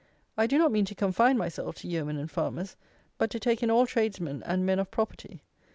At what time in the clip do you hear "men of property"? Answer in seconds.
4.65-5.43